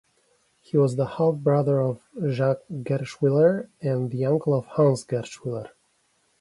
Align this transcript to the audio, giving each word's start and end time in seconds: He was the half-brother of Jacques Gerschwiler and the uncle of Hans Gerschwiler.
He 0.61 0.79
was 0.79 0.95
the 0.95 1.05
half-brother 1.05 1.79
of 1.79 1.99
Jacques 2.27 2.63
Gerschwiler 2.71 3.67
and 3.83 4.09
the 4.09 4.25
uncle 4.25 4.55
of 4.55 4.65
Hans 4.65 5.05
Gerschwiler. 5.05 5.73